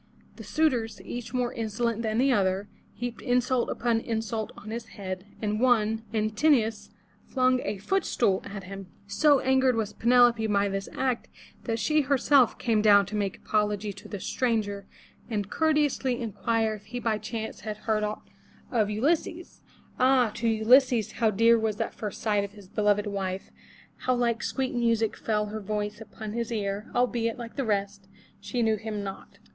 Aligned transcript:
The 0.37 0.43
suitors, 0.43 0.99
each 1.03 1.31
more 1.31 1.53
insolent 1.53 2.01
than 2.01 2.17
the 2.17 2.31
other, 2.31 2.67
heaped 2.95 3.21
insult 3.21 3.69
upon 3.69 3.99
insult 3.99 4.51
on 4.57 4.71
his 4.71 4.87
head, 4.87 5.27
and 5.43 5.59
one, 5.59 6.01
An 6.11 6.31
tin'o 6.31 6.65
us, 6.65 6.89
flung 7.27 7.59
a 7.63 7.77
foot 7.77 8.03
stool 8.03 8.41
at 8.43 8.63
him. 8.63 8.87
So 9.05 9.41
angered 9.41 9.75
was 9.75 9.93
Pe 9.93 10.07
neFo 10.09 10.35
pe 10.35 10.47
by 10.47 10.69
this 10.69 10.89
act 10.97 11.27
that 11.65 11.77
she 11.77 12.01
herself 12.01 12.57
came 12.57 12.81
down 12.81 13.05
to 13.05 13.15
make 13.15 13.37
apology 13.37 13.93
to 13.93 14.07
the 14.07 14.19
stranger 14.19 14.87
and 15.29 15.51
courteously 15.51 16.19
inquire 16.19 16.73
if 16.73 16.85
he 16.85 16.99
by 16.99 17.19
chance 17.19 17.59
had 17.59 17.77
heard 17.77 18.03
aught 18.03 18.27
of 18.71 18.89
Ulysses. 18.89 19.61
Ah! 19.99 20.31
to 20.33 20.47
Ulysses 20.47 21.11
how 21.11 21.29
dear 21.29 21.59
was 21.59 21.75
that 21.75 21.93
first 21.93 22.21
sight 22.23 22.43
of 22.43 22.53
his 22.53 22.67
beloved 22.67 23.05
wife, 23.05 23.51
how 23.97 24.15
like 24.15 24.41
sweet 24.41 24.73
music 24.73 25.15
fell 25.15 25.45
her 25.45 25.59
voice 25.61 26.01
upon 26.01 26.33
his 26.33 26.51
ear, 26.51 26.87
albeit, 26.95 27.37
like 27.37 27.55
the 27.55 27.63
rest, 27.65 28.07
she 28.39 28.63
knew 28.63 28.77
him 28.77 29.03
not. 29.03 29.37